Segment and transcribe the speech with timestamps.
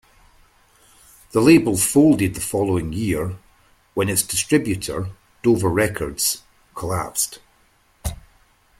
[1.29, 3.37] The label folded the following year,
[3.93, 5.11] when its distributor,
[5.43, 6.41] Dover Records,
[6.73, 7.37] collapsed.